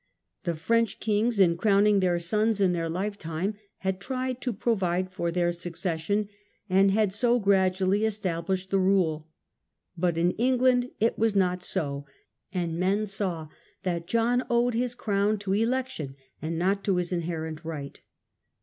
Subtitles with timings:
[0.45, 5.11] The French kings, in crowning their sons in their lifetime, had tried to pro vide
[5.11, 6.27] for their succession,
[6.67, 9.29] and had so gradually established the rule.
[9.95, 12.07] But in England it was not so,
[12.51, 13.49] and men saw
[13.83, 18.01] that John owed his crown to election and not to his in herent right.